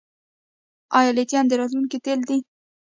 [0.97, 2.37] آیا لیتیم د راتلونکي تیل دي؟